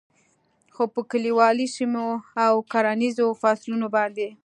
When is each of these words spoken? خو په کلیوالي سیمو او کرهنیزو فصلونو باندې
خو 0.73 0.83
په 0.93 1.01
کلیوالي 1.11 1.67
سیمو 1.75 2.05
او 2.45 2.53
کرهنیزو 2.71 3.27
فصلونو 3.41 3.87
باندې 3.95 4.27